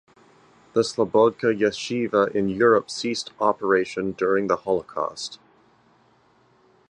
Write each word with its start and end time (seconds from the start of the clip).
The 0.73 0.81
Slabodka 0.81 1.55
yeshiva 1.55 2.33
in 2.33 2.49
Europe 2.49 2.89
ceased 2.89 3.33
operation 3.39 4.13
during 4.13 4.47
the 4.47 4.55
Holocaust. 4.55 5.37